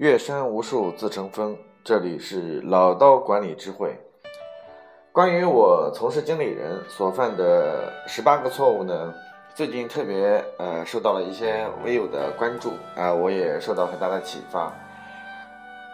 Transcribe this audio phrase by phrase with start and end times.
[0.00, 1.54] 岳山无数自成峰。
[1.84, 3.94] 这里是老刀管理智慧。
[5.12, 9.12] 关于我从事经理人所犯的十八个错误呢，
[9.54, 14.72] 最近特别呃受到了一些微友的关注啊，我也受到很大的启发。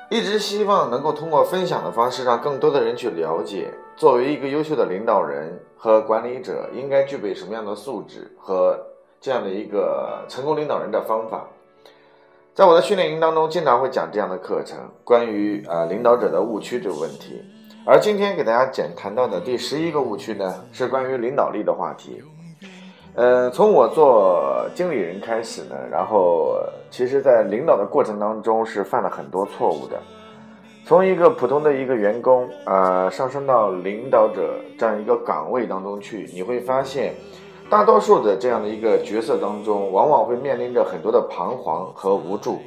[0.08, 8.78] 一直希望能够通过分享的方式，让更多的人去了解，作为一个优秀的领导人和管理者，应该具备什么样的素质和
[9.20, 11.48] 这样的一个成功领导人的方法。
[12.56, 17.44] 在我的训练营当中，经常会讲这样的课程，关于呃领导者的误区这个问题。
[17.84, 22.22] 而今天给大家讲谈到的第十一个误区呢，是关于领导力的话题。
[23.14, 26.56] 呃，从我做经理人开始呢，然后
[26.90, 30.00] 其实在领导的过程当中是犯了很多错误的。
[30.86, 37.12] 从一个普通的一个员工，呃，上升到领导者这样一个岗位当中去，你会发现。
[37.68, 42.60] 大多数的这样的一个角色当中，往往会面临着很多的彷徨和无助，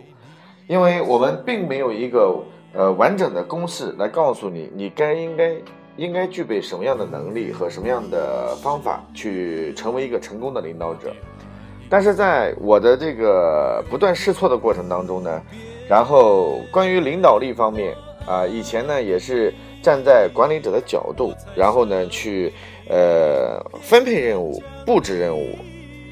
[0.67, 2.37] 因为我们并没有一个
[2.73, 5.55] 呃完整的公式来告诉你，你该应该
[5.95, 11.13] 应该具备什么样的能力和什么样的方法去成为一个成功的领导者。
[11.89, 15.41] 但是在我的这个不断试错的过程当中呢，
[15.87, 17.95] 然后关于领导力方面
[18.27, 22.51] 啊，以前呢也是站在管理者的角度，然后呢去
[22.89, 24.61] 呃分配任务。
[24.85, 25.55] 布置任务，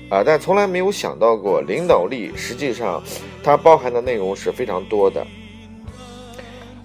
[0.07, 2.31] 啊，但从来没有想到过领导力。
[2.35, 3.01] 实际上，
[3.43, 5.25] 它包含的内容是非常多的。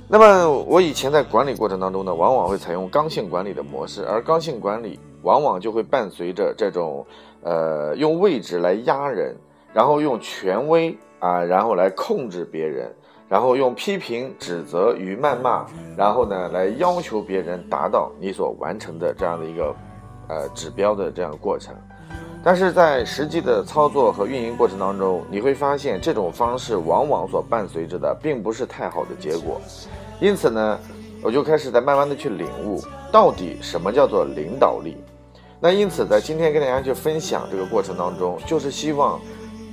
[0.08, 7.04] 那么，我以前在管理过程当中呢，往往会采用刚性管理的模式，而刚性管理往往就会伴随着这种，
[7.42, 9.36] 呃，用位置来压人，
[9.74, 12.90] 然后用权威啊，然后来控制别人，
[13.32, 15.64] 然后用批评、指责与谩骂，
[15.96, 19.74] 然后呢，来要求别人达到你所完成的这样的一个。
[20.28, 21.74] 呃，指标的这样的过程，
[22.42, 29.60] 但是在实际的操作和运营过程当中，你会发现这种方式往往所伴随着的并不是太好的结果。
[30.20, 30.78] 因此呢，
[31.22, 32.80] 我就开始在慢慢的去领悟，
[33.10, 34.96] 到底什么叫做领导力。
[35.60, 39.20] 那因此在今天跟大家去分享这个过程当中，就是希望，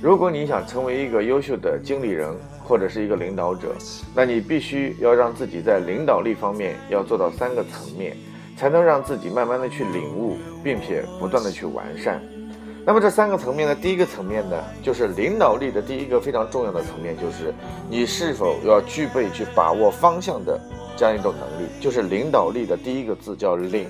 [0.02, 2.34] 如果你想成为一个优秀的经理人
[2.70, 3.74] 或者是一个领导者，
[4.14, 8.16] 那你必须要让自己在领导力方面要做到三个层面。
[8.56, 12.20] 才能让自己慢慢的去领悟，并且不断的去完善。
[12.84, 13.74] 那么这三个层面呢？
[13.74, 17.54] 第一个层面呢，就是领导力的第一个非常重要的层面，就是
[17.88, 20.60] 你是否要具备去把握方向的
[20.94, 21.70] 这样一种能力。
[21.80, 23.88] 就是领导力的第一个字叫领。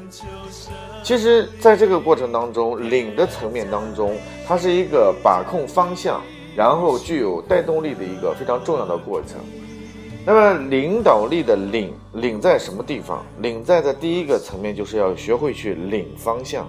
[1.03, 4.17] 其实，在这个过程当中，领的层面当中，
[4.47, 6.23] 它是一个把控方向，
[6.57, 9.39] 然后具有带动力的一个非常重要的过程。
[10.27, 13.25] 那么领导力的领领在什么地方？
[13.39, 16.69] 领在的第一个层面就是要学会去领方向。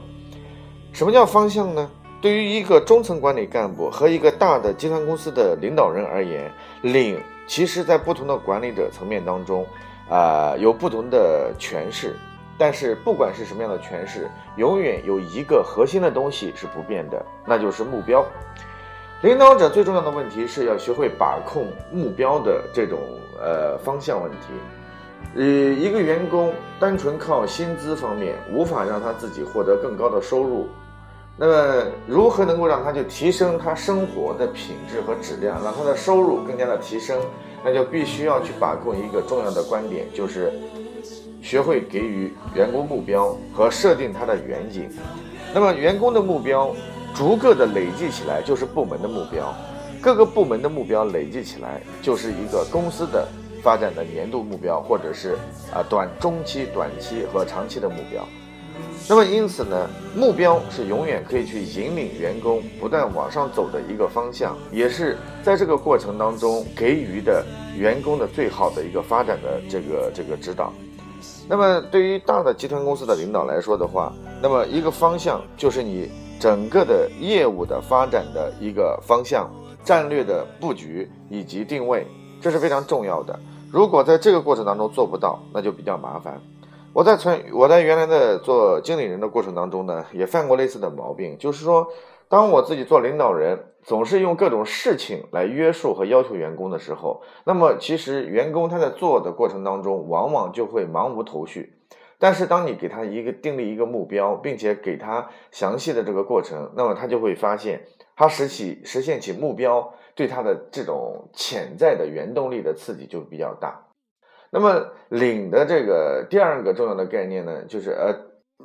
[0.94, 1.90] 什么叫方向呢？
[2.22, 9.66] 对于一个中层管理干部和一个大的集团公司的领导人而言，领其实在不同的管理者层面当中，
[10.09, 12.16] 啊有不同的诠释。
[12.58, 18.24] 但是不管是什么样的诠释，永远有一个核心的东西是不变的，那就是目标。
[19.22, 23.00] 领导者最重要的问题是要学会把控目标的这种
[23.40, 24.38] 呃方向问题。
[25.36, 30.68] 呃，一个员工单纯靠薪资方面无法让他自己获得更高的收入，
[31.38, 37.22] 那么如何能够让他去提升他生活的品质和质量，让他的收入更加的提升？
[37.64, 40.52] 那就必须要去把控一个重要的观点，就是
[41.44, 44.90] 学会给予员工目标和设定他的远景。
[45.54, 46.76] 那么员工的目标。
[47.14, 49.54] 逐个的累计起来就是部门的目标，
[50.02, 53.28] 各个部门的目标累计起来就是一个公司的
[53.62, 55.38] 发展的年度目标，或者是
[55.74, 58.26] 啊短中期、短期和长期的目标。
[59.10, 67.46] 那么因此呢，目标是永远可以去引领员工不断往上走的一个方向，也是在这个过程当中给予的
[67.78, 70.72] 员工的最好的一个发展的这个这个指导。
[71.50, 76.09] 那么对于大的集团公司的领导来说的话，那么一个方向就是你。
[76.41, 79.47] 整个的业务的发展的一个方向、
[79.84, 82.04] 战略的布局以及定位，
[82.42, 83.39] 这是非常重要的。
[83.71, 86.42] 如果在这个过程当中做不到，那就比较麻烦。
[86.94, 91.86] 我在从我在原来的做经理人的过程当中呢，也犯过类似的毛病，就是说，
[92.27, 101.71] 当我自己做领导人，总是用各种事情来约束和要求员工的时候，那么其实员工他在做的过程当中，往往就会茫无头绪。
[102.21, 107.81] 但是，当你给他一个定立一个目标，并且给他详细的这个过程，那么他就会发现，
[108.15, 113.88] 他实起实现起目标对他的这种潜在的原动力的刺激就比较大。
[114.51, 118.13] 那么，领的这个第二个重要的概念呢，就是呃，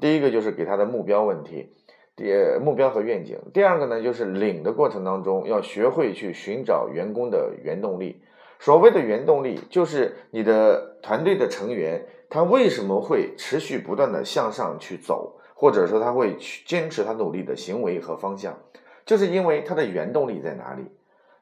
[0.02, 1.72] 第一个就是给他的目标问题，
[2.14, 2.24] 第
[2.60, 3.40] 目标和愿景。
[3.54, 8.20] 第二个呢，就是领的过程当中要学会去寻找员工的原动力。
[8.58, 18.58] 所谓的原动力，就是你的团队的成员他为什么会持续不断的向上去走，或者说他会去坚持他努力的行为和方向，
[19.04, 20.84] 就是因为他的原动力在哪里。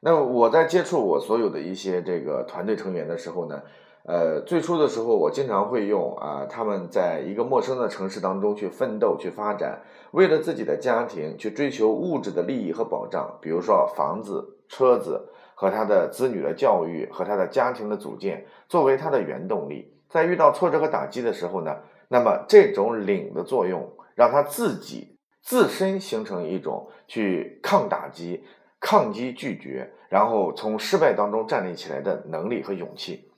[0.01, 3.61] 那我在接触我所有的一些这个团队成员的时候呢？
[4.07, 9.81] 呃，最初的时候，我经常会用啊，他们在一个陌生的城市当中去奋斗、去发展，
[10.11, 19.91] 为了自己的家庭去追求物质的利益和保障，比如说房子、车子和他的子女的教育和他的家庭的组建，作为他的原动力。
[20.09, 21.77] 在遇到挫折和打击的时候呢，
[22.09, 28.43] 那么这种领的作用，让他自己自身形成一种去抗打击、
[28.79, 33.31] 抗击拒绝，然后从失败当中站立起来的能力和勇气。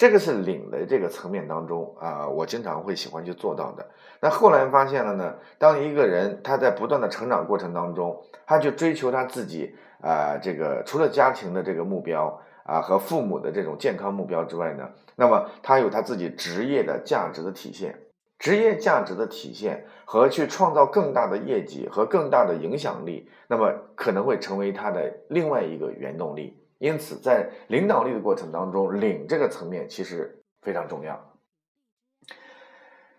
[0.00, 3.86] 这个是领的这个层面当中啊，我经常会喜欢去做到的。
[4.18, 17.94] 那后来发现了呢，当一个人他在不断的成长过程当中，他去追求他自己啊，这个除了家庭的这个目标啊和父母的这种健康目标之外呢，那么他有他自己职业的价值的体现，
[18.38, 26.56] 职业价值的体现和去创造更大的业绩和更大的影响力，那么可能会成为他的另外一个原动力。
[26.80, 31.36] 因此，在领导力的过程当中，领这个层面其实非常重要。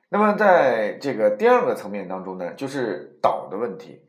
[0.10, 4.02] 那么，在这个第二个层面当中呢，就是导的问题。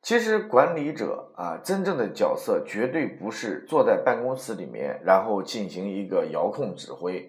[0.00, 7.28] 其实，管理者啊，真正的角色绝对不是坐在办公室里面，然后进行一个遥控指挥。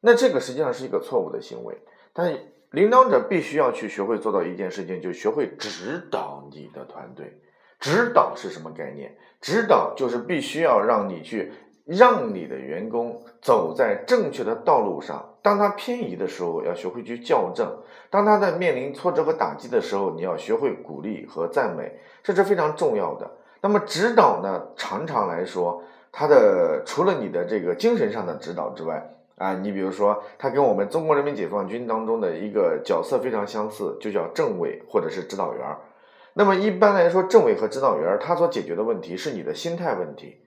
[0.00, 1.78] 那这个实际上是一个错误的行为。
[2.14, 2.36] 但
[2.70, 7.38] 领导者必须要去学会做到一件事情，就学会指导你的团队。
[7.82, 9.12] 指导是什么概念？
[9.40, 11.52] 指导就是必须要让你去
[11.84, 15.34] 让你的员工走在正确的道路上。
[15.42, 17.66] 当他偏移的时候，要学会去校正；
[18.08, 23.28] 当他在面临挫折和打击的时候，你要学会鼓励和赞美，这是非常重要的。
[23.60, 24.68] 那么指导呢？
[24.76, 25.82] 常常来说，
[26.12, 35.78] 他的除了你的这个精神上的指导之外，啊，你比如说，他跟我们中国人民解放军当中的一个角色非常相似，就叫政委或者是指导员儿。
[36.34, 40.38] 那么一般来说，政委和指导员他所解决的问题是你的心态问题，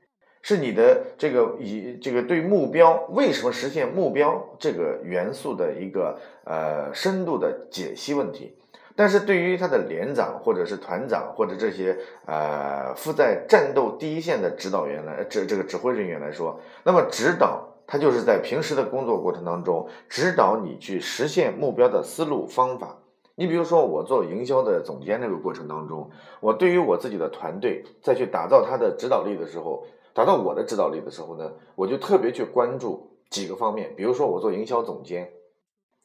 [0.42, 8.58] 是你的这个以这个对目标为什么实现目标这个元素的一个呃深度的解析问题。
[8.98, 22.98] 但是对于他的连长或者是团长或者这些呃负在战斗第一线的指导员来这这个指挥人员来说，那么指导他就是在平时的工作过程当中指导你去实现目标的思路方法。
[23.38, 26.10] 你比如说，我做营销的总监那个过程当中，
[26.40, 33.94] 我对于我自己的团队再去打造他的指导力的时候，打造我的指导力的时候呢，我就特别去关注几个方面。
[33.98, 35.34] 比如说，我做营销总监，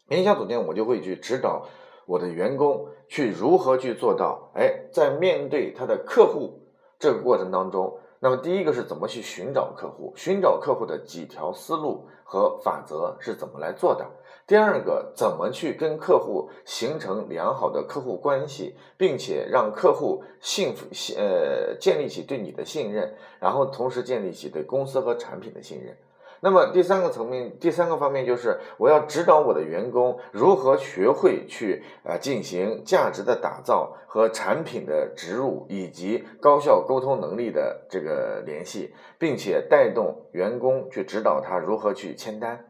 [0.08, 1.66] 营销总监我就会去指导
[2.06, 6.60] 我的员工去如何去做到，哎，在面对他的客户
[6.98, 7.96] 这个过程当中。
[8.22, 10.12] 那么第一个是怎么去寻找客户？
[10.16, 14.04] 寻找客户的几条思路和法则是怎么来做的？
[14.50, 20.86] 第二个，怎么去跟客户形成良好的客户关系，并且让客户幸福，
[21.16, 25.96] 呃，建立起对你的信任，然后同时建立起对公司和产品的信任。
[26.40, 42.69] 那么第三个层面，第三个方面就是我要指导我的员工如何学会去呃进行价值的打造和产品的植入，以及高效沟通能力的这个联系，并且带动员工去指导他如何去签单。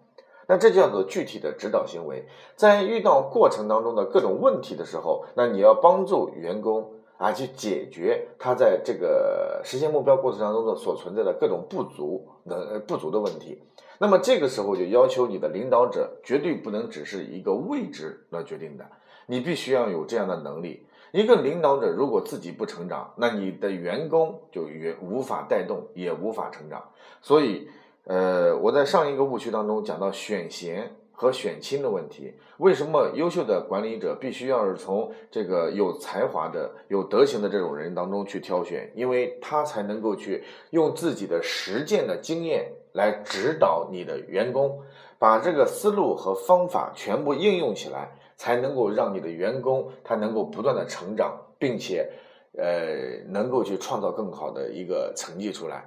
[0.50, 2.26] 那这叫做具体的指导行为。
[2.56, 6.90] 在遇到过程当中的各种问题的时候，那你要帮助员工。
[7.20, 13.62] 啊，去解决他在这个实现目标过程当中的所存在的各种不足的不足的问题。
[13.98, 18.86] 那么这个时候就要求你的领导者绝对不能只是一个位置来决定的，
[19.26, 20.86] 你必须要有这样的能力。
[21.12, 26.82] 一个领导者如果自己不成长，那你的员工就也无法带动，也无法成长。
[27.20, 27.68] 所以，
[28.10, 30.90] 呃，我在上一个误区当中讲到选贤。
[31.12, 38.90] 和选亲的问题，为什么优秀的管理者必须要是从这个有才华的、有德行的这种人当中去挑选？
[38.94, 44.80] 因为他才能够去用自己的实践的经验来指导你的员工，
[45.18, 52.10] 把这个思路和方法全部应用起来，才能够让你的员工他能够不断的成长，并且，
[52.56, 55.84] 呃，能够去创造更好的一个成绩出来。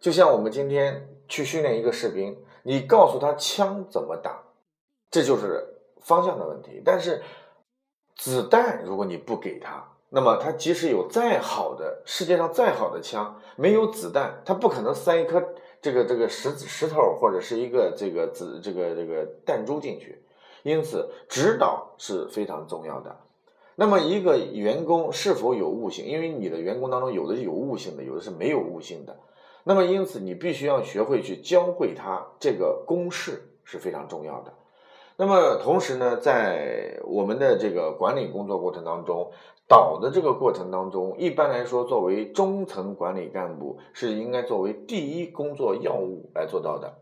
[0.00, 4.42] 就像我们今天去训练一个士兵，你告诉他枪怎么打。
[5.10, 5.64] 这就是
[6.00, 7.22] 方向的问题，但是
[8.16, 15.42] 子弹如果你不给他，那么他即使有再好的世界上再好的枪，没有子弹，他不可能塞一颗
[15.80, 20.22] 这个这个石石头或者是一个这个子这个这个弹珠进去。
[20.62, 23.16] 因此，指导是非常重要的。
[23.76, 26.04] 那么，一个员工是否有悟性？
[26.06, 29.16] 因为你的员工当中有的是有悟性的，有的是没有悟性的。
[29.68, 34.52] 那么因此你必须要学会去教会他这个公式是非常重要的。
[35.16, 39.32] 那么同时呢，在我们的这个管理工作过程当中，
[39.66, 46.94] 导的这个过程当中，一般来说，作为中层管理干部是应该作为第一工作要务来做到的。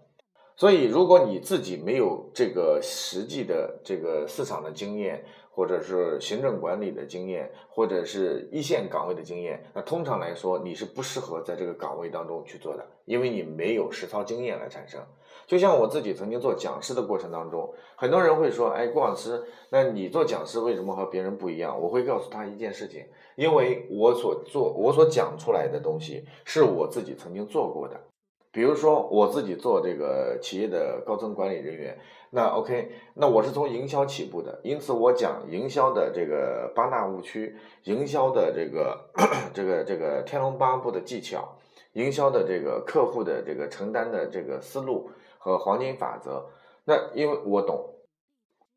[0.57, 15.01] 所以，如果你自己没有这个实际的这个市场的经验，或者是行政管理的经验，或者是一线岗位的经验，那通常来说你是不适合在这个岗位当中去做的，因为你没有实操经验来产生。
[15.47, 28.01] 就像我自己曾经做讲师的过程当中，很多人会说：“哎，郭老师，那你做讲师为什么和别人不一样？”我会告诉他一件事情，因为我所做、我所讲出来的东西是我自己曾经做过的。
[28.55, 31.99] 比如说，我自己做这个企业的高层管理人员，
[32.31, 39.11] 那 OK，那我是从营销起步的，因此我讲营销的这个八大误区，营销的这个
[39.53, 41.59] 这个这个天龙八部的技巧，
[41.95, 46.47] 营销的这个客户的这个承担的这个思路和黄金法则。
[46.85, 47.85] 那因为我懂，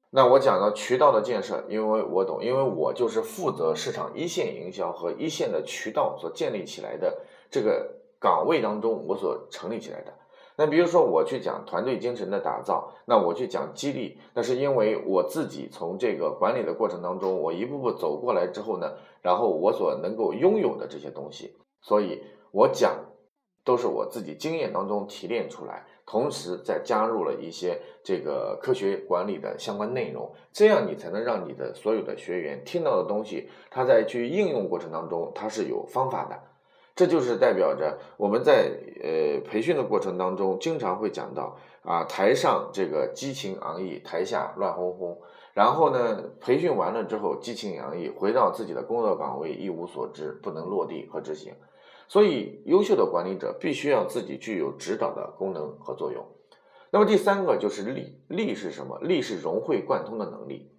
[0.10, 7.20] 那我讲到渠道的建设，因为我懂，因为我就是负责市场一线营销和一线的渠道所建立起来的
[7.52, 7.94] 这个。
[8.20, 10.14] 岗位当中，我所成立起来的。
[10.60, 23.06] 那比如说，我去讲团队精神的打造，那我去讲激励，那是因为我自己从这个管理的过程当中，我一步步走过来之后呢，然后我所能够拥有的这些东西，所以我讲
[23.64, 36.36] 都是我自己经验当中提炼出来，同时再加入了一些这个科学管理的相关内容，这样你才能让你的所有的学员听到的东西，他在去应用过程当中，他是有方法的。
[36.98, 38.72] 这就是代表着我们在
[39.04, 45.22] 呃培训的过程当中，经常会讲到啊，台上这个激情昂溢，台下乱哄哄。
[45.54, 51.54] 然后呢，培训完了之后，激情洋溢，回到自己的工作岗位一无所知，不能落地和执行。
[52.08, 56.26] 所以，优秀的管理者必须要自己具有指导的功能和作用。
[56.90, 58.98] 那么第三个就是力，力是什么？
[59.02, 60.72] 力是融会贯通的能力。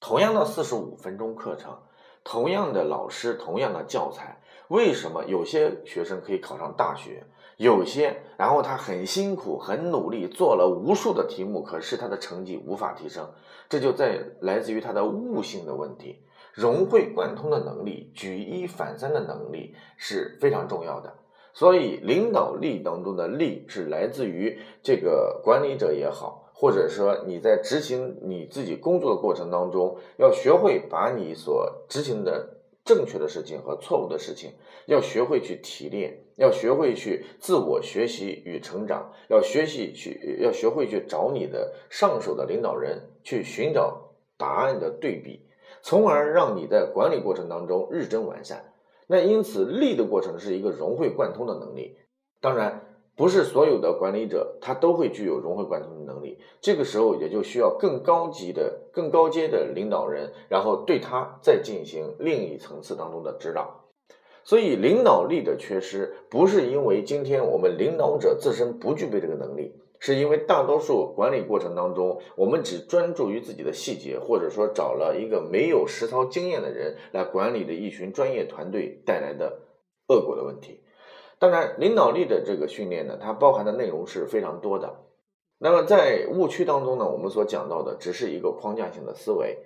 [0.00, 1.78] 同样的四十五分钟课程。
[2.22, 7.24] 同样的老师，同样的教材，为什么有些学生可以考上大学，
[7.56, 13.28] 有些然后他很辛苦、很努力，做了无数的题目，可是他的成绩无法提升？
[13.68, 16.22] 这就在来自于他的悟性的问题，
[16.52, 21.14] 融会贯通的能力，举一反三的能力是非常重要的。
[21.52, 26.49] 所以，领导力当中的力是来自于这个管理者也好。
[26.60, 34.52] 或者说你在执行你自己工作的过程当中，要学会把你所执行的正确的事情和错误的事情，
[34.84, 45.46] 要学会去提炼，要学会去自我学习与成长，要学习去，要学会去找你的上手的领导人去寻找答案的对比，
[45.80, 48.74] 从而让你在管理过程当中日臻完善。
[49.06, 51.96] 那因此，力的过程是一个融会贯通的能力，
[52.38, 52.86] 当然。
[53.20, 63.84] 不是所有的管理者他都会具有融会贯通的能力，这个时候也就需要更高级的、更高阶的领导人，然后对他再进行另一层次当中的指导。
[64.42, 79.60] 所以，领导力的缺失不是因为今天我们领导者自身不具备这个能力，是因为大多数管理过程当中，我们只专注于自己的细节，或者说找了一个没有实操经验的人来管理的一群专业团队带来的
[80.08, 80.80] 恶果的问题。
[81.40, 85.00] 当然，领导力的这个训练呢，它包含的内容是非常多的。
[85.58, 89.58] 那么在误区当中呢，我们所讲到的只是一个框架性的思维。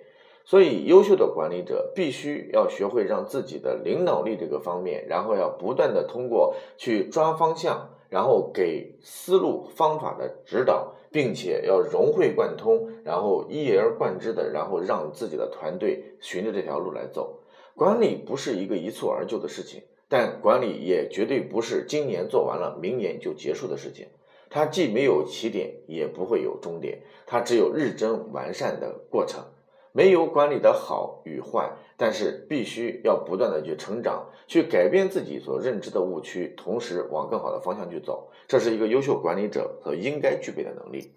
[0.45, 17.39] 所以，优秀的管理者必须要学会让自己的领导力这个方面，然后要不断的通过去抓方向，然后给思路方法的指导，并且要融会贯通，然后一而贯之的，然后让自己的团队循着这条路来走。
[17.75, 19.81] 管理不是一个一蹴而就的事情。
[20.07, 24.07] 但管理也绝对不是今年做完了，明年就结束的事情。
[24.49, 29.43] 它既没有起点，也不会有终点，它只有日臻完善的过程。
[29.91, 38.29] 没有管理的好与坏，但是必须要不断的去成长，去改变自己所认知的误区，同时往更好的方向去走。
[38.47, 41.15] 这是一个优秀管理者所应该具备的能力。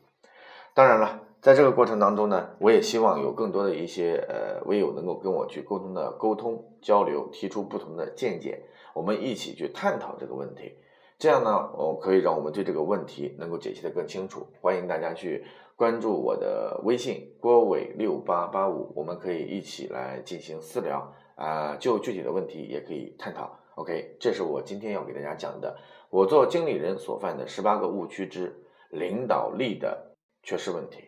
[0.75, 1.27] 当然了。
[1.40, 10.75] 在这个过程当中呢，我也希望有更多的一些呃微友能够跟我去沟通的沟通交流，提出不同的见解，我们一起去探讨这个问题。
[11.16, 14.47] 这样呢，我可以让我们对这个问题能够解析的更清楚。
[14.61, 15.45] 欢迎大家去
[15.76, 23.57] 关注我的微信郭伟六八八五，我们可以一起来进行私聊啊，就具体的问题也可以探讨。
[23.76, 25.76] OK，这是我今天要给大家讲的，
[26.11, 31.07] 我做经理人所犯的十八个误区之领导力的缺失问题。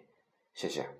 [0.61, 1.00] 谢谢。